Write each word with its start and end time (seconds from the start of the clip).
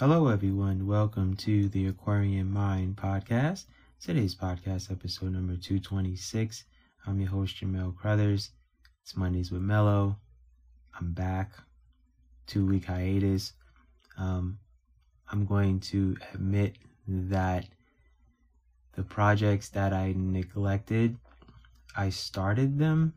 Hello, 0.00 0.28
everyone. 0.28 0.86
Welcome 0.86 1.36
to 1.36 1.68
the 1.68 1.88
Aquarian 1.88 2.50
Mind 2.50 2.96
podcast. 2.96 3.66
Today's 4.02 4.34
podcast, 4.34 4.90
episode 4.90 5.34
number 5.34 5.56
226. 5.56 6.64
I'm 7.06 7.20
your 7.20 7.28
host, 7.28 7.56
Jamell 7.56 7.94
Crouthers. 7.94 8.48
It's 9.02 9.14
Mondays 9.14 9.52
with 9.52 9.60
Mellow. 9.60 10.16
I'm 10.98 11.12
back. 11.12 11.52
Two 12.46 12.64
week 12.64 12.86
hiatus. 12.86 13.52
Um, 14.16 14.58
I'm 15.30 15.44
going 15.44 15.80
to 15.80 16.16
admit 16.32 16.76
that 17.06 17.66
the 18.94 19.02
projects 19.02 19.68
that 19.68 19.92
I 19.92 20.14
neglected, 20.16 21.18
I 21.94 22.08
started 22.08 22.78
them, 22.78 23.12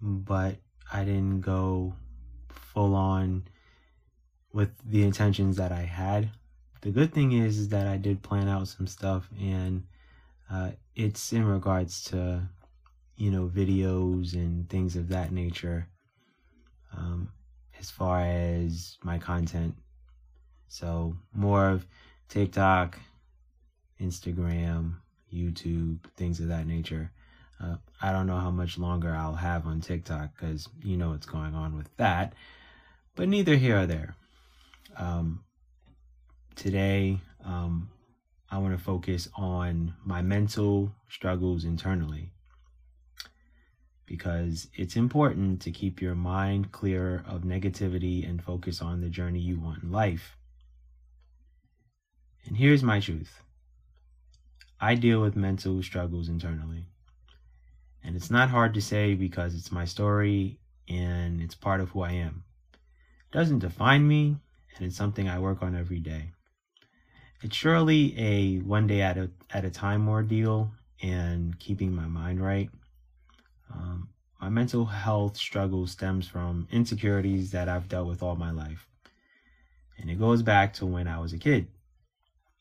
but 0.00 0.56
I 0.90 1.04
didn't 1.04 1.42
go 1.42 1.94
full 2.48 2.94
on 2.94 3.42
with 4.54 4.70
the 4.88 5.02
intentions 5.02 5.56
that 5.56 5.72
I 5.72 5.82
had. 5.82 6.30
The 6.80 6.90
good 6.90 7.12
thing 7.12 7.32
is, 7.32 7.58
is 7.58 7.68
that 7.70 7.88
I 7.88 7.96
did 7.96 8.22
plan 8.22 8.48
out 8.48 8.68
some 8.68 8.86
stuff, 8.86 9.28
and 9.38 9.82
uh, 10.50 10.70
it's 10.94 11.32
in 11.32 11.44
regards 11.44 12.04
to, 12.04 12.40
you 13.16 13.32
know, 13.32 13.50
videos 13.52 14.34
and 14.34 14.70
things 14.70 14.94
of 14.94 15.08
that 15.08 15.32
nature. 15.32 15.88
Um, 16.96 17.32
as 17.80 17.90
far 17.90 18.20
as 18.20 18.96
my 19.02 19.18
content, 19.18 19.74
so 20.68 21.16
more 21.34 21.68
of 21.68 21.84
TikTok, 22.28 23.00
Instagram, 24.00 24.94
YouTube, 25.32 25.98
things 26.16 26.38
of 26.38 26.48
that 26.48 26.68
nature. 26.68 27.10
Uh, 27.60 27.76
I 28.00 28.12
don't 28.12 28.28
know 28.28 28.38
how 28.38 28.50
much 28.52 28.78
longer 28.78 29.12
I'll 29.14 29.34
have 29.34 29.66
on 29.66 29.80
TikTok 29.80 30.30
because 30.34 30.68
you 30.82 30.96
know 30.96 31.10
what's 31.10 31.26
going 31.26 31.54
on 31.54 31.76
with 31.76 31.88
that. 31.96 32.34
But 33.16 33.28
neither 33.28 33.56
here 33.56 33.80
or 33.80 33.86
there. 33.86 34.14
Um, 34.96 35.44
today, 36.56 37.18
um, 37.44 37.90
I 38.50 38.58
want 38.58 38.76
to 38.76 38.82
focus 38.82 39.28
on 39.34 39.94
my 40.04 40.22
mental 40.22 40.92
struggles 41.08 41.64
internally 41.64 42.30
because 44.06 44.68
it's 44.74 44.96
important 44.96 45.60
to 45.62 45.70
keep 45.70 46.00
your 46.00 46.14
mind 46.14 46.70
clear 46.70 47.24
of 47.26 47.42
negativity 47.42 48.28
and 48.28 48.42
focus 48.42 48.80
on 48.82 49.00
the 49.00 49.08
journey 49.08 49.40
you 49.40 49.58
want 49.58 49.82
in 49.82 49.90
life. 49.90 50.36
And 52.46 52.56
here's 52.56 52.82
my 52.82 53.00
truth 53.00 53.40
I 54.80 54.94
deal 54.94 55.20
with 55.20 55.36
mental 55.36 55.82
struggles 55.82 56.28
internally. 56.28 56.86
And 58.02 58.14
it's 58.16 58.30
not 58.30 58.50
hard 58.50 58.74
to 58.74 58.82
say 58.82 59.14
because 59.14 59.54
it's 59.54 59.72
my 59.72 59.86
story 59.86 60.58
and 60.88 61.40
it's 61.40 61.54
part 61.54 61.80
of 61.80 61.90
who 61.90 62.02
I 62.02 62.12
am. 62.12 62.44
It 62.74 63.32
doesn't 63.32 63.60
define 63.60 64.06
me, 64.06 64.36
and 64.76 64.86
it's 64.86 64.96
something 64.96 65.28
I 65.28 65.38
work 65.38 65.62
on 65.62 65.76
every 65.76 66.00
day. 66.00 66.32
It's 67.42 67.56
surely 67.56 68.18
a 68.18 68.58
one 68.60 68.86
day 68.86 69.02
at 69.02 69.18
a, 69.18 69.30
at 69.50 69.64
a 69.64 69.70
time 69.70 70.08
ordeal 70.08 70.70
and 71.02 71.58
keeping 71.58 71.94
my 71.94 72.06
mind 72.06 72.42
right. 72.42 72.70
Um, 73.72 74.08
my 74.40 74.48
mental 74.48 74.86
health 74.86 75.36
struggle 75.36 75.86
stems 75.86 76.26
from 76.26 76.68
insecurities 76.70 77.50
that 77.50 77.68
I've 77.68 77.88
dealt 77.88 78.08
with 78.08 78.22
all 78.22 78.36
my 78.36 78.50
life. 78.50 78.88
And 79.98 80.10
it 80.10 80.18
goes 80.18 80.42
back 80.42 80.72
to 80.74 80.86
when 80.86 81.06
I 81.06 81.18
was 81.18 81.32
a 81.32 81.38
kid. 81.38 81.68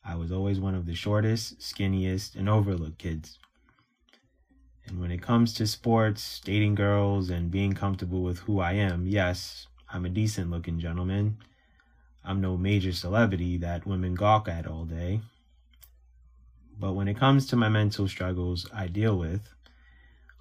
I 0.06 0.16
was 0.16 0.32
always 0.32 0.60
one 0.60 0.76
of 0.76 0.86
the 0.86 0.96
shortest, 0.96 1.60
skinniest, 1.60 2.36
and 2.36 2.50
overlooked 2.50 2.98
kids. 2.98 3.40
And 4.86 5.00
when 5.00 5.12
it 5.12 5.22
comes 5.22 5.54
to 5.54 5.66
sports, 5.66 6.42
dating 6.44 6.76
girls, 6.76 7.30
and 7.30 7.50
being 7.50 7.74
comfortable 7.74 8.22
with 8.22 8.40
who 8.40 8.60
I 8.60 8.74
am, 8.74 9.08
yes, 9.08 9.68
I'm 9.92 10.06
a 10.06 10.10
decent 10.10 10.52
looking 10.52 10.80
gentleman 10.80 11.38
I'm 12.26 12.42
no 12.42 12.58
major 12.58 12.94
celebrity 12.94 13.58
that 13.58 13.86
women 13.86 14.16
gawk 14.16 14.48
at 14.48 14.68
all 14.68 14.86
day. 14.86 15.22
But 16.80 16.94
when 16.94 17.08
it 17.08 17.18
comes 17.18 17.48
to 17.48 17.56
my 17.56 17.70
mental 17.70 18.08
struggles 18.08 18.68
I 18.74 18.88
deal 18.88 19.18
with, 19.18 19.50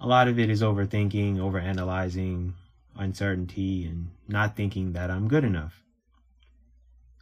a 0.00 0.06
lot 0.06 0.28
of 0.28 0.38
it 0.38 0.50
is 0.50 0.62
overthinking, 0.62 1.37
overanalyzing, 1.37 2.54
uncertainty, 2.97 3.84
and 3.87 4.10
not 4.28 4.56
thinking 4.56 4.92
that 4.92 5.10
I'm 5.10 5.28
good 5.28 5.44
enough. 5.44 5.82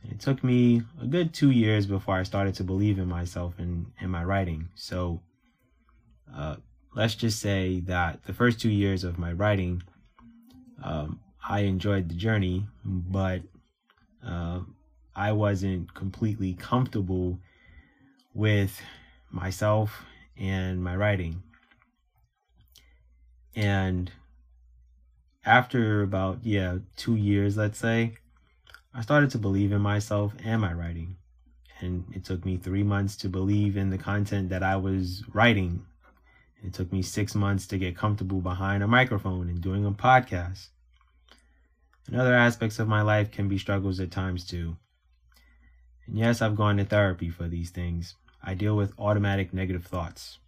It 0.08 0.20
took 0.20 0.42
me 0.42 0.82
a 1.00 1.06
good 1.06 1.34
two 1.34 1.50
years 1.50 1.86
before 1.86 2.16
I 2.16 2.22
started 2.22 2.54
to 2.56 2.64
believe 2.64 2.98
in 2.98 3.08
myself 3.08 3.54
and 3.58 3.92
in 4.00 4.10
my 4.10 4.24
writing. 4.24 4.68
So 4.74 5.20
uh, 6.34 6.56
let's 6.94 7.14
just 7.14 7.38
say 7.40 7.80
that 7.80 8.24
the 8.24 8.32
first 8.32 8.60
two 8.60 8.70
years 8.70 9.04
of 9.04 9.18
my 9.18 9.32
writing, 9.32 9.82
um, 10.82 11.20
I 11.46 11.60
enjoyed 11.60 12.08
the 12.08 12.14
journey, 12.14 12.66
but 12.84 13.42
uh, 14.26 14.60
I 15.14 15.32
wasn't 15.32 15.92
completely 15.94 16.54
comfortable 16.54 17.38
with 18.34 18.80
myself 19.30 20.04
and 20.36 20.82
my 20.82 20.96
writing. 20.96 21.42
And 23.54 24.10
after 25.44 26.02
about, 26.02 26.40
yeah, 26.42 26.78
two 26.96 27.16
years, 27.16 27.56
let's 27.56 27.78
say, 27.78 28.14
I 28.94 29.02
started 29.02 29.30
to 29.30 29.38
believe 29.38 29.72
in 29.72 29.80
myself 29.80 30.32
and 30.44 30.60
my 30.60 30.72
writing. 30.72 31.16
And 31.80 32.04
it 32.14 32.24
took 32.24 32.44
me 32.44 32.56
three 32.56 32.82
months 32.82 33.16
to 33.16 33.28
believe 33.28 33.76
in 33.76 33.90
the 33.90 33.98
content 33.98 34.50
that 34.50 34.62
I 34.62 34.76
was 34.76 35.24
writing. 35.32 35.84
It 36.62 36.74
took 36.74 36.92
me 36.92 37.00
six 37.00 37.34
months 37.34 37.66
to 37.68 37.78
get 37.78 37.96
comfortable 37.96 38.40
behind 38.40 38.82
a 38.82 38.88
microphone 38.88 39.48
and 39.48 39.60
doing 39.60 39.86
a 39.86 39.92
podcast 39.92 40.68
and 42.10 42.20
other 42.20 42.34
aspects 42.34 42.80
of 42.80 42.88
my 42.88 43.02
life 43.02 43.30
can 43.30 43.46
be 43.46 43.56
struggles 43.56 44.00
at 44.00 44.10
times 44.10 44.44
too. 44.44 44.76
And 46.06 46.18
yes, 46.18 46.42
I've 46.42 46.56
gone 46.56 46.78
to 46.78 46.84
therapy 46.84 47.30
for 47.30 47.46
these 47.46 47.70
things. 47.70 48.16
I 48.42 48.54
deal 48.54 48.74
with 48.74 48.98
automatic 48.98 49.54
negative 49.54 49.86
thoughts. 49.86 50.38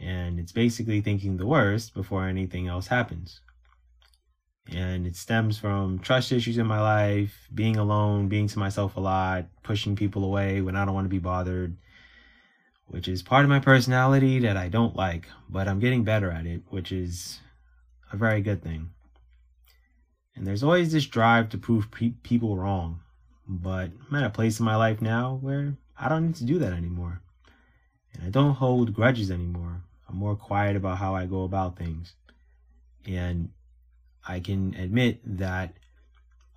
And 0.00 0.40
it's 0.40 0.50
basically 0.50 1.00
thinking 1.00 1.36
the 1.36 1.46
worst 1.46 1.94
before 1.94 2.26
anything 2.26 2.66
else 2.66 2.88
happens. 2.88 3.40
And 4.72 5.06
it 5.06 5.14
stems 5.14 5.56
from 5.56 6.00
trust 6.00 6.32
issues 6.32 6.58
in 6.58 6.66
my 6.66 6.80
life, 6.80 7.48
being 7.54 7.76
alone, 7.76 8.28
being 8.28 8.48
to 8.48 8.58
myself 8.58 8.96
a 8.96 9.00
lot, 9.00 9.46
pushing 9.62 9.94
people 9.94 10.24
away 10.24 10.62
when 10.62 10.74
I 10.74 10.84
don't 10.84 10.94
want 10.94 11.04
to 11.04 11.10
be 11.10 11.18
bothered, 11.18 11.76
which 12.86 13.06
is 13.06 13.22
part 13.22 13.44
of 13.44 13.50
my 13.50 13.60
personality 13.60 14.40
that 14.40 14.56
I 14.56 14.68
don't 14.68 14.96
like, 14.96 15.28
but 15.48 15.68
I'm 15.68 15.78
getting 15.78 16.02
better 16.02 16.32
at 16.32 16.46
it, 16.46 16.62
which 16.70 16.90
is 16.90 17.38
a 18.10 18.16
very 18.16 18.40
good 18.40 18.64
thing. 18.64 18.93
And 20.36 20.46
there's 20.46 20.62
always 20.62 20.92
this 20.92 21.06
drive 21.06 21.48
to 21.50 21.58
prove 21.58 21.90
pe- 21.90 22.14
people 22.22 22.56
wrong. 22.56 23.00
But 23.46 23.90
I'm 24.08 24.16
at 24.16 24.24
a 24.24 24.30
place 24.30 24.58
in 24.58 24.64
my 24.64 24.76
life 24.76 25.00
now 25.00 25.38
where 25.40 25.76
I 25.98 26.08
don't 26.08 26.26
need 26.26 26.36
to 26.36 26.44
do 26.44 26.58
that 26.58 26.72
anymore. 26.72 27.20
And 28.12 28.24
I 28.24 28.30
don't 28.30 28.54
hold 28.54 28.94
grudges 28.94 29.30
anymore. 29.30 29.82
I'm 30.08 30.16
more 30.16 30.36
quiet 30.36 30.76
about 30.76 30.98
how 30.98 31.14
I 31.14 31.26
go 31.26 31.44
about 31.44 31.76
things. 31.76 32.14
And 33.06 33.50
I 34.26 34.40
can 34.40 34.74
admit 34.74 35.20
that 35.38 35.74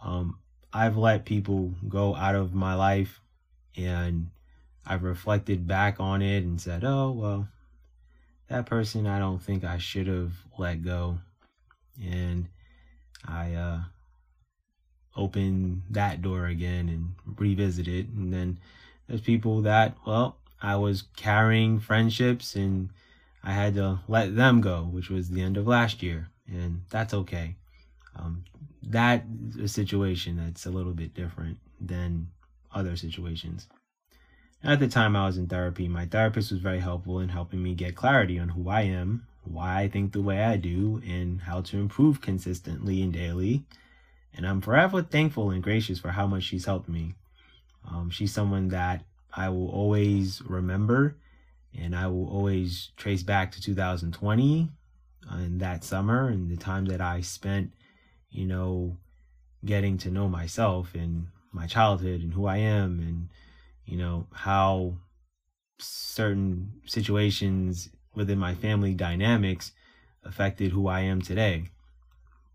um, 0.01 0.39
I've 0.71 0.97
let 0.97 1.25
people 1.25 1.73
go 1.87 2.15
out 2.15 2.35
of 2.35 2.53
my 2.53 2.75
life 2.75 3.19
and 3.75 4.29
I've 4.85 5.03
reflected 5.03 5.67
back 5.67 5.99
on 5.99 6.21
it 6.21 6.43
and 6.43 6.59
said, 6.61 6.83
oh, 6.83 7.11
well, 7.11 7.47
that 8.47 8.65
person 8.65 9.05
I 9.05 9.19
don't 9.19 9.41
think 9.41 9.63
I 9.63 9.77
should 9.77 10.07
have 10.07 10.33
let 10.57 10.83
go. 10.83 11.19
And 12.01 12.47
I 13.25 13.53
uh, 13.53 13.79
open 15.15 15.83
that 15.89 16.21
door 16.21 16.45
again 16.45 16.89
and 16.89 17.15
revisit 17.37 17.87
it. 17.87 18.07
And 18.09 18.31
then 18.33 18.59
there's 19.07 19.21
people 19.21 19.61
that, 19.63 19.95
well, 20.05 20.37
I 20.61 20.75
was 20.75 21.03
carrying 21.15 21.79
friendships 21.79 22.55
and 22.55 22.89
I 23.43 23.53
had 23.53 23.75
to 23.75 23.99
let 24.07 24.35
them 24.35 24.61
go, 24.61 24.83
which 24.83 25.09
was 25.09 25.29
the 25.29 25.41
end 25.41 25.57
of 25.57 25.67
last 25.67 26.03
year. 26.03 26.29
And 26.47 26.81
that's 26.89 27.13
okay. 27.13 27.55
Um, 28.15 28.45
that 28.83 29.25
a 29.61 29.67
situation 29.67 30.37
that's 30.37 30.65
a 30.65 30.71
little 30.71 30.93
bit 30.93 31.13
different 31.13 31.57
than 31.79 32.27
other 32.73 32.95
situations. 32.95 33.67
At 34.63 34.79
the 34.79 34.87
time 34.87 35.15
I 35.15 35.27
was 35.27 35.37
in 35.37 35.47
therapy, 35.47 35.87
my 35.87 36.05
therapist 36.05 36.51
was 36.51 36.59
very 36.59 36.79
helpful 36.79 37.19
in 37.19 37.29
helping 37.29 37.61
me 37.61 37.75
get 37.75 37.95
clarity 37.95 38.39
on 38.39 38.49
who 38.49 38.69
I 38.69 38.81
am, 38.81 39.27
why 39.57 39.81
I 39.81 39.87
think 39.87 40.13
the 40.13 40.21
way 40.21 40.43
I 40.43 40.55
do, 40.55 41.01
and 41.03 41.41
how 41.41 41.61
to 41.61 41.77
improve 41.77 42.21
consistently 42.21 43.01
and 43.01 43.11
daily. 43.11 43.63
And 44.35 44.45
I'm 44.45 44.61
forever 44.61 45.01
thankful 45.01 45.49
and 45.49 45.63
gracious 45.63 45.97
for 45.97 46.11
how 46.11 46.27
much 46.27 46.43
she's 46.43 46.65
helped 46.65 46.87
me. 46.87 47.15
Um, 47.89 48.11
she's 48.11 48.31
someone 48.31 48.67
that 48.67 49.03
I 49.33 49.49
will 49.49 49.69
always 49.69 50.43
remember, 50.45 51.15
and 51.75 51.95
I 51.95 52.05
will 52.05 52.29
always 52.29 52.91
trace 52.97 53.23
back 53.23 53.51
to 53.53 53.61
2020 53.61 54.69
and 55.27 55.59
that 55.59 55.83
summer 55.83 56.27
and 56.27 56.51
the 56.51 56.57
time 56.57 56.85
that 56.85 57.01
I 57.01 57.21
spent, 57.21 57.73
you 58.29 58.45
know, 58.45 58.95
getting 59.65 59.97
to 59.99 60.11
know 60.11 60.29
myself 60.29 60.93
and 60.93 61.29
my 61.51 61.65
childhood 61.65 62.21
and 62.21 62.33
who 62.33 62.45
I 62.45 62.57
am 62.57 62.99
and, 62.99 63.29
you 63.87 63.97
know, 63.97 64.27
how 64.31 64.97
certain 65.79 66.73
situations 66.85 67.89
within 68.17 68.39
my 68.39 68.55
family 68.55 68.93
dynamics 68.93 69.71
affected 70.25 70.71
who 70.71 70.87
I 70.87 71.01
am 71.01 71.21
today. 71.21 71.65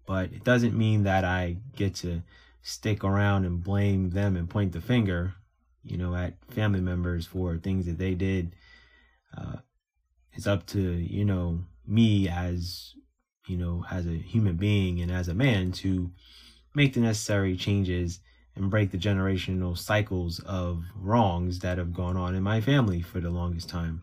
But 0.06 0.32
it 0.32 0.44
doesn't 0.44 0.76
mean 0.76 1.05
that 1.05 1.25
I 1.25 1.56
get 1.76 1.94
to 1.97 2.23
stick 2.61 3.05
around 3.05 3.44
and 3.44 3.62
blame 3.62 4.11
them 4.11 4.37
and 4.37 4.50
point 4.50 4.73
the 4.73 4.81
finger, 4.81 5.35
you 5.85 5.97
know, 5.97 6.14
at 6.14 6.35
family 6.50 6.81
members 6.81 7.25
for 7.25 7.56
things 7.56 7.87
that 7.87 7.99
they 7.99 8.14
did. 8.14 8.55
Uh, 9.37 9.56
it's 10.32 10.47
up 10.47 10.67
to, 10.67 10.81
you 10.81 11.25
know, 11.25 11.61
me 11.87 12.29
as, 12.29 12.94
you 13.47 13.56
know, 13.56 13.85
as 13.91 14.06
a 14.06 14.11
human 14.11 14.56
being 14.56 15.00
and 15.00 15.11
as 15.11 15.29
a 15.29 15.35
man 15.35 15.73
to 15.73 16.11
make 16.75 16.94
the 16.94 17.00
necessary 17.00 17.56
changes 17.56 18.20
and 18.56 18.70
break 18.70 18.91
the 18.91 18.99
generational 18.99 19.79
cycles 19.79 20.41
of 20.41 20.85
wrongs 20.94 21.61
that 21.61 21.79
have 21.79 21.94
gone 21.94 22.17
on 22.17 22.35
in 22.35 22.43
my 22.43 22.61
family 22.61 23.00
for 23.00 23.20
the 23.20 23.31
longest 23.31 23.69
time. 23.69 24.03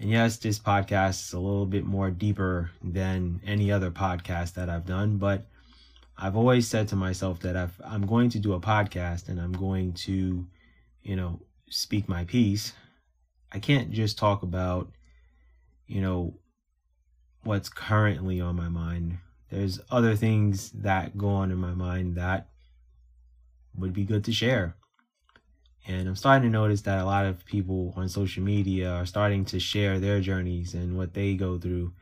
And 0.00 0.08
yes, 0.08 0.38
this 0.38 0.58
podcast 0.58 1.26
is 1.26 1.34
a 1.34 1.38
little 1.38 1.66
bit 1.66 1.84
more 1.84 2.10
deeper 2.10 2.70
than 2.82 3.38
any 3.44 3.70
other 3.70 3.90
podcast 3.90 4.54
that 4.54 4.70
I've 4.70 4.86
done, 4.86 5.18
but 5.18 5.46
I've 6.16 6.36
always 6.36 6.66
said 6.66 6.88
to 6.88 6.96
myself 6.96 7.40
that 7.40 7.54
if 7.54 7.78
I'm 7.84 8.06
going 8.06 8.30
to 8.30 8.38
do 8.38 8.54
a 8.54 8.60
podcast 8.60 9.28
and 9.28 9.38
I'm 9.38 9.52
going 9.52 9.92
to, 9.92 10.46
you 11.02 11.16
know, 11.16 11.42
speak 11.68 12.08
my 12.08 12.24
piece, 12.24 12.72
I 13.52 13.58
can't 13.58 13.90
just 13.90 14.16
talk 14.16 14.42
about, 14.42 14.90
you 15.86 16.00
know, 16.00 16.32
what's 17.44 17.68
currently 17.68 18.40
on 18.40 18.56
my 18.56 18.70
mind. 18.70 19.18
There's 19.50 19.80
other 19.90 20.16
things 20.16 20.70
that 20.70 21.18
go 21.18 21.28
on 21.28 21.50
in 21.50 21.58
my 21.58 21.74
mind 21.74 22.16
that 22.16 22.48
would 23.76 23.92
be 23.92 24.04
good 24.04 24.24
to 24.24 24.32
share. 24.32 24.76
And 25.86 26.08
I'm 26.08 26.16
starting 26.16 26.50
to 26.50 26.52
notice 26.52 26.82
that 26.82 26.98
a 26.98 27.04
lot 27.04 27.26
of 27.26 27.44
people 27.44 27.94
on 27.96 28.08
social 28.08 28.42
media 28.42 28.90
are 28.90 29.06
starting 29.06 29.44
to 29.46 29.58
share 29.58 29.98
their 29.98 30.20
journeys 30.20 30.74
and 30.74 30.96
what 30.96 31.14
they 31.14 31.34
go 31.34 31.58
through. 31.58 31.92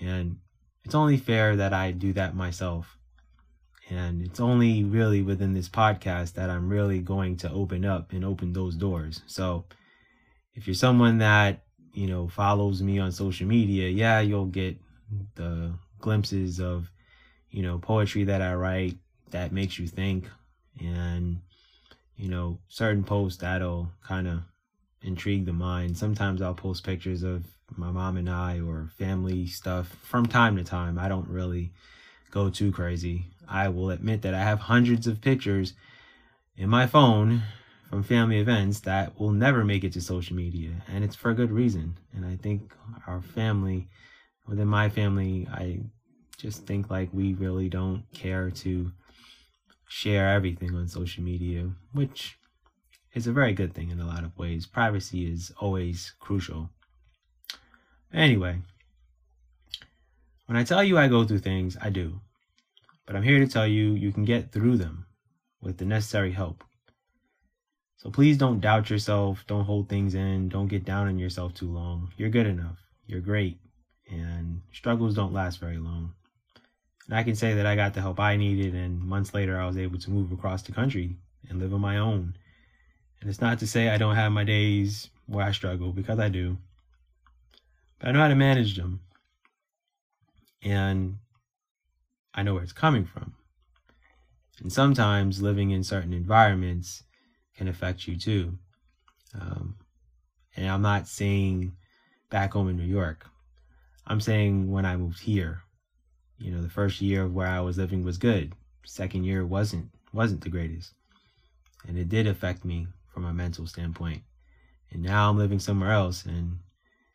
And 0.00 0.38
it's 0.84 0.94
only 0.94 1.18
fair 1.18 1.56
that 1.56 1.72
I 1.72 1.90
do 1.92 2.12
that 2.14 2.34
myself. 2.34 2.96
And 3.90 4.22
it's 4.22 4.40
only 4.40 4.84
really 4.84 5.22
within 5.22 5.54
this 5.54 5.68
podcast 5.68 6.34
that 6.34 6.50
I'm 6.50 6.68
really 6.68 7.00
going 7.00 7.36
to 7.38 7.50
open 7.50 7.84
up 7.84 8.12
and 8.12 8.24
open 8.24 8.52
those 8.52 8.74
doors. 8.74 9.22
So 9.26 9.64
if 10.54 10.66
you're 10.66 10.74
someone 10.74 11.18
that, 11.18 11.64
you 11.92 12.06
know, 12.06 12.28
follows 12.28 12.82
me 12.82 12.98
on 12.98 13.12
social 13.12 13.46
media, 13.46 13.88
yeah, 13.88 14.20
you'll 14.20 14.46
get 14.46 14.76
the 15.34 15.72
glimpses 16.00 16.60
of, 16.60 16.90
you 17.50 17.62
know, 17.62 17.78
poetry 17.78 18.24
that 18.24 18.42
I 18.42 18.54
write 18.54 18.98
that 19.30 19.52
makes 19.52 19.78
you 19.78 19.86
think 19.86 20.28
and 20.80 21.40
you 22.18 22.28
know 22.28 22.58
certain 22.68 23.04
posts 23.04 23.40
that'll 23.40 23.90
kind 24.06 24.28
of 24.28 24.40
intrigue 25.02 25.46
the 25.46 25.52
mind. 25.52 25.96
Sometimes 25.96 26.42
i'll 26.42 26.54
post 26.54 26.84
pictures 26.84 27.22
of 27.22 27.44
my 27.76 27.90
mom 27.90 28.16
and 28.16 28.28
i 28.28 28.60
or 28.60 28.90
family 28.98 29.46
stuff 29.46 29.96
from 30.02 30.26
time 30.26 30.56
to 30.56 30.64
time. 30.64 30.98
I 30.98 31.08
don't 31.08 31.28
really 31.28 31.72
go 32.30 32.50
too 32.50 32.72
crazy. 32.72 33.26
I 33.48 33.68
will 33.68 33.90
admit 33.90 34.22
that 34.22 34.34
i 34.34 34.42
have 34.42 34.58
hundreds 34.58 35.06
of 35.06 35.20
pictures 35.20 35.72
in 36.56 36.68
my 36.68 36.86
phone 36.86 37.42
from 37.88 38.02
family 38.02 38.38
events 38.38 38.80
that 38.80 39.18
will 39.18 39.30
never 39.30 39.64
make 39.64 39.84
it 39.84 39.92
to 39.94 40.00
social 40.02 40.36
media 40.36 40.72
and 40.92 41.02
it's 41.04 41.16
for 41.16 41.30
a 41.30 41.34
good 41.34 41.52
reason. 41.52 41.96
And 42.14 42.26
i 42.26 42.36
think 42.36 42.72
our 43.06 43.22
family 43.22 43.88
within 44.46 44.68
my 44.68 44.88
family 44.88 45.46
i 45.52 45.78
just 46.36 46.66
think 46.66 46.90
like 46.90 47.08
we 47.12 47.34
really 47.34 47.68
don't 47.68 48.04
care 48.12 48.50
to 48.50 48.90
share 49.88 50.30
everything 50.30 50.74
on 50.74 50.86
social 50.86 51.24
media, 51.24 51.70
which 51.92 52.38
is 53.14 53.26
a 53.26 53.32
very 53.32 53.52
good 53.52 53.74
thing 53.74 53.90
in 53.90 54.00
a 54.00 54.06
lot 54.06 54.24
of 54.24 54.36
ways. 54.38 54.66
Privacy 54.66 55.30
is 55.30 55.52
always 55.58 56.12
crucial. 56.20 56.70
Anyway, 58.12 58.58
when 60.46 60.56
I 60.56 60.64
tell 60.64 60.84
you 60.84 60.96
I 60.96 61.08
go 61.08 61.24
through 61.24 61.40
things, 61.40 61.76
I 61.80 61.90
do. 61.90 62.20
But 63.06 63.16
I'm 63.16 63.22
here 63.22 63.38
to 63.38 63.46
tell 63.46 63.66
you 63.66 63.92
you 63.92 64.12
can 64.12 64.24
get 64.24 64.52
through 64.52 64.76
them 64.76 65.06
with 65.60 65.78
the 65.78 65.84
necessary 65.84 66.32
help. 66.32 66.62
So 67.96 68.10
please 68.10 68.36
don't 68.36 68.60
doubt 68.60 68.90
yourself. 68.90 69.44
Don't 69.46 69.64
hold 69.64 69.88
things 69.88 70.14
in. 70.14 70.48
Don't 70.48 70.68
get 70.68 70.84
down 70.84 71.08
on 71.08 71.18
yourself 71.18 71.54
too 71.54 71.70
long. 71.70 72.12
You're 72.16 72.28
good 72.28 72.46
enough. 72.46 72.78
You're 73.06 73.20
great. 73.20 73.58
And 74.10 74.62
struggles 74.72 75.14
don't 75.14 75.32
last 75.32 75.58
very 75.58 75.78
long. 75.78 76.14
I 77.10 77.22
can 77.22 77.34
say 77.34 77.54
that 77.54 77.66
I 77.66 77.74
got 77.74 77.94
the 77.94 78.02
help 78.02 78.20
I 78.20 78.36
needed, 78.36 78.74
and 78.74 79.00
months 79.00 79.32
later, 79.32 79.58
I 79.58 79.66
was 79.66 79.78
able 79.78 79.98
to 79.98 80.10
move 80.10 80.30
across 80.30 80.62
the 80.62 80.72
country 80.72 81.16
and 81.48 81.58
live 81.58 81.72
on 81.72 81.80
my 81.80 81.98
own. 81.98 82.36
And 83.20 83.30
it's 83.30 83.40
not 83.40 83.58
to 83.60 83.66
say 83.66 83.88
I 83.88 83.96
don't 83.96 84.14
have 84.14 84.30
my 84.30 84.44
days 84.44 85.08
where 85.26 85.44
I 85.44 85.52
struggle, 85.52 85.92
because 85.92 86.18
I 86.18 86.28
do. 86.28 86.58
But 87.98 88.08
I 88.08 88.12
know 88.12 88.20
how 88.20 88.28
to 88.28 88.34
manage 88.34 88.76
them. 88.76 89.00
And 90.62 91.16
I 92.34 92.42
know 92.42 92.54
where 92.54 92.62
it's 92.62 92.72
coming 92.72 93.06
from. 93.06 93.34
And 94.60 94.72
sometimes 94.72 95.40
living 95.40 95.70
in 95.70 95.84
certain 95.84 96.12
environments 96.12 97.04
can 97.56 97.68
affect 97.68 98.06
you 98.06 98.18
too. 98.18 98.58
Um, 99.34 99.76
and 100.56 100.68
I'm 100.68 100.82
not 100.82 101.08
saying 101.08 101.72
back 102.30 102.52
home 102.52 102.68
in 102.68 102.76
New 102.76 102.84
York. 102.84 103.26
I'm 104.06 104.20
saying 104.20 104.70
when 104.70 104.84
I 104.84 104.96
moved 104.96 105.20
here 105.20 105.62
you 106.38 106.50
know, 106.50 106.62
the 106.62 106.70
first 106.70 107.00
year 107.00 107.24
of 107.24 107.34
where 107.34 107.48
I 107.48 107.60
was 107.60 107.78
living 107.78 108.04
was 108.04 108.18
good. 108.18 108.52
Second 108.84 109.24
year 109.24 109.44
wasn't 109.44 109.90
wasn't 110.12 110.42
the 110.42 110.48
greatest. 110.48 110.92
And 111.86 111.98
it 111.98 112.08
did 112.08 112.26
affect 112.26 112.64
me 112.64 112.88
from 113.12 113.24
a 113.24 113.34
mental 113.34 113.66
standpoint. 113.66 114.22
And 114.90 115.02
now 115.02 115.28
I'm 115.28 115.38
living 115.38 115.58
somewhere 115.58 115.92
else 115.92 116.24
and 116.24 116.58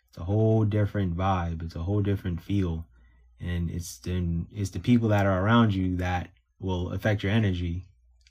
it's 0.10 0.18
a 0.18 0.24
whole 0.24 0.64
different 0.64 1.18
vibe. 1.18 1.64
It's 1.64 1.75
a 1.75 1.81
whole 1.84 2.02
different 2.02 2.42
feel. 2.42 2.86
And 3.40 3.72
it's 3.72 3.98
the, 3.98 4.46
it's 4.52 4.70
the 4.70 4.80
people 4.80 5.10
that 5.10 5.26
are 5.26 5.44
around 5.44 5.74
you 5.74 5.98
that 5.98 6.30
will 6.60 6.92
affect 6.92 7.24
your 7.24 7.31
energy. 7.31 7.86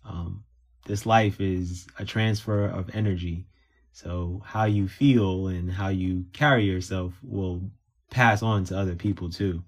Um, 0.04 0.44
this 0.86 1.06
life 1.06 1.40
is 1.40 1.86
a 1.98 2.04
transfer 2.04 2.66
of 2.66 2.94
energy. 2.94 3.46
So 3.92 4.42
how 4.44 4.64
you 4.64 4.88
feel 4.88 5.48
and 5.48 5.70
how 5.70 5.88
you 5.88 6.26
carry 6.32 6.64
yourself 6.64 7.12
will 7.22 7.62
pass 8.10 8.42
on 8.42 8.64
to 8.66 8.78
other 8.78 8.94
people 8.94 9.28
too. 9.28 9.62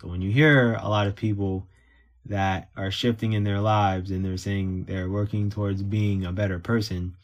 So 0.00 0.06
when 0.06 0.22
you 0.22 0.30
hear 0.30 0.74
a 0.74 0.88
lot 0.88 1.08
of 1.08 1.16
people 1.16 1.66
that 2.26 2.68
are 2.76 2.90
shifting 2.90 3.32
in 3.32 3.42
their 3.42 3.60
lives 3.60 4.12
and 4.12 4.24
they're 4.24 4.36
saying 4.36 4.84
they're 4.84 5.10
working 5.10 5.50
towards 5.50 5.82
being 5.82 6.24
a 6.24 6.32
better 6.32 6.60
person 6.60 7.16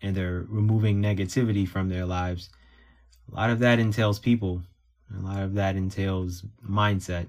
and 0.00 0.16
they're 0.16 0.46
removing 0.48 1.02
negativity 1.02 1.68
from 1.68 1.90
their 1.90 2.06
lives, 2.06 2.48
a 3.30 3.34
lot 3.34 3.50
of 3.50 3.58
that 3.58 3.78
entails 3.78 4.18
people. 4.18 4.62
A 5.14 5.20
lot 5.20 5.42
of 5.42 5.54
that 5.54 5.76
entails 5.76 6.42
mindset 6.66 7.26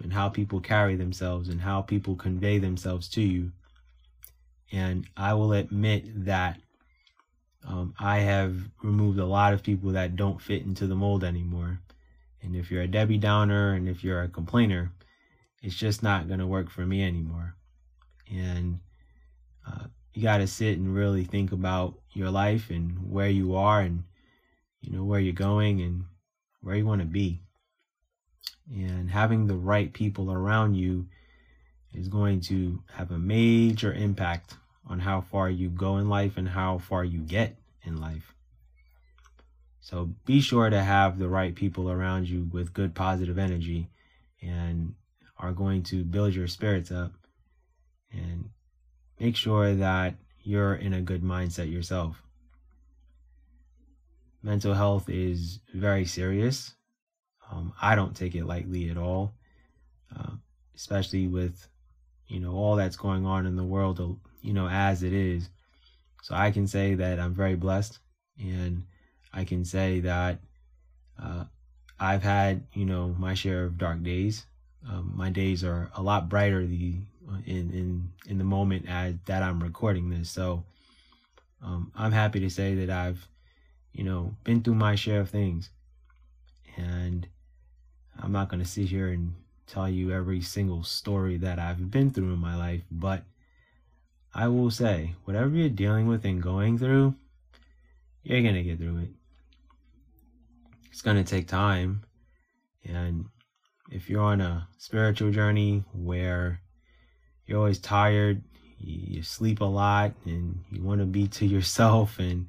and 0.00 0.12
how 0.12 0.28
people 0.28 0.60
carry 0.60 0.94
themselves 0.94 1.48
and 1.48 1.60
how 1.60 1.82
people 1.82 2.14
convey 2.14 2.58
themselves 2.58 3.08
to 3.10 3.22
you. 3.22 3.50
And 4.70 5.08
I 5.16 5.34
will 5.34 5.52
admit 5.52 6.26
that 6.26 6.60
um, 7.66 7.92
I 7.98 8.20
have 8.20 8.56
removed 8.82 9.18
a 9.18 9.26
lot 9.26 9.52
of 9.52 9.64
people 9.64 9.90
that 9.92 10.14
don't 10.14 10.40
fit 10.40 10.62
into 10.62 10.86
the 10.86 10.94
mold 10.94 11.24
anymore. 11.24 11.80
And 12.42 12.56
if 12.56 12.70
you're 12.70 12.82
a 12.82 12.88
Debbie 12.88 13.18
Downer 13.18 13.74
and 13.74 13.88
if 13.88 14.02
you're 14.02 14.22
a 14.22 14.28
complainer, 14.28 14.92
it's 15.62 15.76
just 15.76 16.02
not 16.02 16.26
going 16.26 16.40
to 16.40 16.46
work 16.46 16.70
for 16.70 16.84
me 16.84 17.04
anymore. 17.04 17.54
And 18.30 18.80
uh, 19.66 19.86
you 20.12 20.22
got 20.22 20.38
to 20.38 20.46
sit 20.46 20.78
and 20.78 20.94
really 20.94 21.24
think 21.24 21.52
about 21.52 21.94
your 22.12 22.30
life 22.30 22.70
and 22.70 23.10
where 23.10 23.28
you 23.28 23.54
are 23.54 23.80
and, 23.80 24.04
you 24.80 24.92
know, 24.92 25.04
where 25.04 25.20
you're 25.20 25.32
going 25.32 25.80
and 25.80 26.04
where 26.62 26.76
you 26.76 26.84
want 26.84 27.00
to 27.00 27.06
be. 27.06 27.40
And 28.70 29.10
having 29.10 29.46
the 29.46 29.56
right 29.56 29.92
people 29.92 30.32
around 30.32 30.74
you 30.74 31.06
is 31.94 32.08
going 32.08 32.40
to 32.40 32.82
have 32.94 33.10
a 33.10 33.18
major 33.18 33.92
impact 33.92 34.56
on 34.88 34.98
how 34.98 35.20
far 35.20 35.48
you 35.48 35.68
go 35.68 35.98
in 35.98 36.08
life 36.08 36.36
and 36.36 36.48
how 36.48 36.78
far 36.78 37.04
you 37.04 37.20
get 37.20 37.56
in 37.84 38.00
life. 38.00 38.34
So 39.82 40.10
be 40.24 40.40
sure 40.40 40.70
to 40.70 40.80
have 40.80 41.18
the 41.18 41.28
right 41.28 41.54
people 41.54 41.90
around 41.90 42.28
you 42.28 42.48
with 42.52 42.72
good 42.72 42.94
positive 42.94 43.36
energy 43.36 43.90
and 44.40 44.94
are 45.40 45.52
going 45.52 45.82
to 45.82 46.04
build 46.04 46.34
your 46.34 46.46
spirits 46.46 46.92
up 46.92 47.12
and 48.12 48.50
make 49.18 49.34
sure 49.34 49.74
that 49.74 50.14
you're 50.40 50.76
in 50.76 50.94
a 50.94 51.00
good 51.00 51.24
mindset 51.24 51.70
yourself. 51.70 52.22
Mental 54.40 54.72
health 54.72 55.08
is 55.08 55.58
very 55.74 56.04
serious. 56.04 56.74
Um, 57.50 57.72
I 57.82 57.96
don't 57.96 58.16
take 58.16 58.36
it 58.36 58.46
lightly 58.46 58.88
at 58.88 58.96
all, 58.96 59.34
uh, 60.16 60.30
especially 60.76 61.26
with 61.26 61.68
you 62.28 62.38
know 62.38 62.52
all 62.52 62.76
that's 62.76 62.96
going 62.96 63.26
on 63.26 63.46
in 63.46 63.56
the 63.56 63.64
world, 63.64 64.18
you 64.42 64.52
know, 64.52 64.68
as 64.68 65.02
it 65.02 65.12
is. 65.12 65.50
So 66.22 66.36
I 66.36 66.52
can 66.52 66.68
say 66.68 66.94
that 66.94 67.18
I'm 67.18 67.34
very 67.34 67.56
blessed 67.56 67.98
and 68.38 68.84
I 69.32 69.44
can 69.44 69.64
say 69.64 70.00
that 70.00 70.38
uh, 71.22 71.44
I've 71.98 72.22
had, 72.22 72.64
you 72.72 72.84
know, 72.84 73.14
my 73.18 73.34
share 73.34 73.64
of 73.64 73.78
dark 73.78 74.02
days. 74.02 74.46
Um, 74.88 75.12
my 75.14 75.30
days 75.30 75.62
are 75.62 75.90
a 75.94 76.02
lot 76.02 76.28
brighter 76.28 76.66
the 76.66 76.96
in 77.46 77.70
in 77.70 78.12
in 78.26 78.38
the 78.38 78.44
moment 78.44 78.86
as 78.88 79.14
that 79.26 79.42
I'm 79.42 79.62
recording 79.62 80.10
this. 80.10 80.28
So 80.28 80.64
um, 81.62 81.92
I'm 81.94 82.12
happy 82.12 82.40
to 82.40 82.50
say 82.50 82.74
that 82.74 82.90
I've, 82.90 83.26
you 83.92 84.04
know, 84.04 84.34
been 84.44 84.62
through 84.62 84.74
my 84.74 84.96
share 84.96 85.20
of 85.20 85.30
things, 85.30 85.70
and 86.76 87.26
I'm 88.20 88.32
not 88.32 88.48
going 88.48 88.62
to 88.62 88.68
sit 88.68 88.86
here 88.88 89.08
and 89.08 89.34
tell 89.66 89.88
you 89.88 90.12
every 90.12 90.42
single 90.42 90.82
story 90.82 91.38
that 91.38 91.58
I've 91.58 91.90
been 91.90 92.10
through 92.10 92.32
in 92.32 92.38
my 92.38 92.56
life, 92.56 92.82
but 92.90 93.22
I 94.34 94.48
will 94.48 94.70
say, 94.70 95.14
whatever 95.24 95.50
you're 95.50 95.68
dealing 95.68 96.06
with 96.06 96.24
and 96.24 96.42
going 96.42 96.78
through, 96.78 97.14
you're 98.22 98.42
going 98.42 98.54
to 98.54 98.62
get 98.62 98.78
through 98.78 98.98
it. 98.98 99.08
It's 100.92 101.02
going 101.02 101.16
to 101.16 101.24
take 101.24 101.48
time. 101.48 102.04
And 102.84 103.26
if 103.90 104.10
you're 104.10 104.22
on 104.22 104.42
a 104.42 104.68
spiritual 104.76 105.30
journey 105.30 105.84
where 105.94 106.60
you're 107.46 107.58
always 107.58 107.78
tired, 107.78 108.42
you 108.78 109.22
sleep 109.22 109.60
a 109.60 109.64
lot, 109.64 110.12
and 110.26 110.60
you 110.70 110.82
want 110.82 111.00
to 111.00 111.06
be 111.06 111.28
to 111.28 111.46
yourself, 111.46 112.18
and 112.18 112.46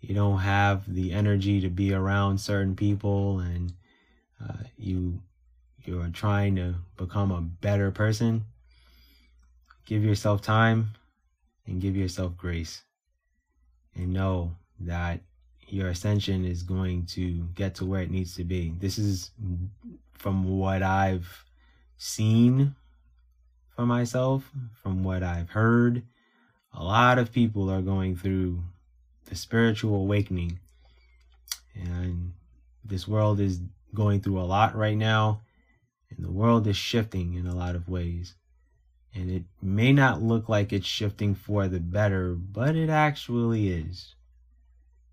you 0.00 0.14
don't 0.14 0.38
have 0.38 0.92
the 0.92 1.12
energy 1.12 1.60
to 1.60 1.70
be 1.70 1.92
around 1.92 2.38
certain 2.38 2.76
people, 2.76 3.40
and 3.40 3.72
uh, 4.42 4.64
you 4.76 5.20
you're 5.84 6.08
trying 6.08 6.54
to 6.56 6.76
become 6.96 7.32
a 7.32 7.40
better 7.40 7.90
person, 7.90 8.44
give 9.86 10.04
yourself 10.04 10.40
time 10.40 10.90
and 11.66 11.80
give 11.80 11.96
yourself 11.96 12.36
grace. 12.36 12.82
And 13.94 14.12
know 14.12 14.52
that 14.80 15.20
your 15.72 15.88
ascension 15.88 16.44
is 16.44 16.62
going 16.62 17.06
to 17.06 17.48
get 17.54 17.74
to 17.76 17.86
where 17.86 18.02
it 18.02 18.10
needs 18.10 18.36
to 18.36 18.44
be. 18.44 18.74
This 18.78 18.98
is 18.98 19.30
from 20.12 20.58
what 20.58 20.82
I've 20.82 21.46
seen 21.96 22.74
for 23.74 23.86
myself, 23.86 24.50
from 24.82 25.02
what 25.02 25.22
I've 25.22 25.48
heard. 25.48 26.02
A 26.74 26.84
lot 26.84 27.18
of 27.18 27.32
people 27.32 27.70
are 27.70 27.80
going 27.80 28.16
through 28.16 28.62
the 29.24 29.34
spiritual 29.34 29.96
awakening. 29.96 30.58
And 31.74 32.34
this 32.84 33.08
world 33.08 33.40
is 33.40 33.60
going 33.94 34.20
through 34.20 34.40
a 34.40 34.44
lot 34.44 34.76
right 34.76 34.96
now. 34.96 35.40
And 36.10 36.22
the 36.22 36.30
world 36.30 36.66
is 36.66 36.76
shifting 36.76 37.32
in 37.32 37.46
a 37.46 37.54
lot 37.54 37.76
of 37.76 37.88
ways. 37.88 38.34
And 39.14 39.30
it 39.30 39.44
may 39.62 39.94
not 39.94 40.22
look 40.22 40.50
like 40.50 40.70
it's 40.70 40.86
shifting 40.86 41.34
for 41.34 41.66
the 41.66 41.80
better, 41.80 42.34
but 42.34 42.76
it 42.76 42.90
actually 42.90 43.72
is. 43.72 44.14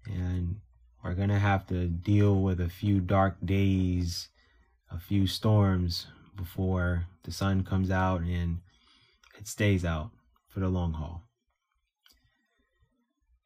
And 0.05 0.57
we're 1.03 1.13
going 1.13 1.29
to 1.29 1.39
have 1.39 1.67
to 1.67 1.87
deal 1.87 2.41
with 2.41 2.59
a 2.59 2.69
few 2.69 2.99
dark 2.99 3.37
days, 3.43 4.29
a 4.91 4.99
few 4.99 5.27
storms 5.27 6.07
before 6.35 7.05
the 7.23 7.31
sun 7.31 7.63
comes 7.63 7.91
out 7.91 8.21
and 8.21 8.59
it 9.37 9.47
stays 9.47 9.85
out 9.85 10.11
for 10.47 10.59
the 10.59 10.69
long 10.69 10.93
haul. 10.93 11.23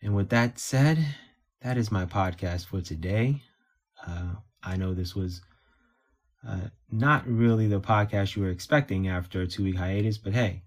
And 0.01 0.15
with 0.15 0.29
that 0.29 0.60
said, 0.60 0.98
that 1.62 1.77
is 1.77 1.91
my 1.91 2.05
podcast 2.05 2.65
for 2.65 2.81
today. 2.81 3.41
Uh, 4.05 4.36
I 4.62 4.75
know 4.75 4.93
this 4.93 5.15
was 5.15 5.41
uh, 6.48 6.67
not 6.91 7.25
really 7.27 7.67
the 7.67 7.79
podcast 7.79 8.36
you 8.36 8.43
were 8.43 8.50
expecting 8.50 9.07
after 9.07 9.41
a 9.41 9.48
two 9.48 9.63
week 9.63 9.77
hiatus, 9.77 10.17
but 10.17 10.33
hey, 10.33 10.63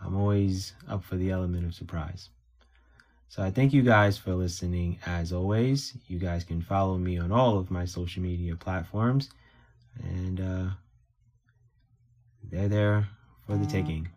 I'm 0.00 0.16
always 0.16 0.72
up 0.88 1.04
for 1.04 1.16
the 1.16 1.30
element 1.30 1.66
of 1.66 1.74
surprise. 1.74 2.30
So 3.28 3.42
I 3.42 3.50
thank 3.50 3.72
you 3.72 3.82
guys 3.82 4.16
for 4.16 4.34
listening. 4.34 4.98
As 5.04 5.32
always, 5.32 5.94
you 6.06 6.18
guys 6.18 6.44
can 6.44 6.62
follow 6.62 6.96
me 6.96 7.18
on 7.18 7.32
all 7.32 7.58
of 7.58 7.70
my 7.70 7.84
social 7.84 8.22
media 8.22 8.56
platforms, 8.56 9.30
and 10.02 10.40
uh, 10.40 10.66
they're 12.50 12.68
there 12.68 13.08
for 13.46 13.56
the 13.56 13.66
taking. 13.66 14.08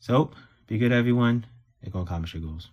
So, 0.00 0.30
be 0.66 0.78
good, 0.78 0.92
everyone. 0.92 1.46
It 1.82 1.92
gonna 1.92 2.04
accomplish 2.04 2.34
your 2.34 2.42
goals. 2.42 2.68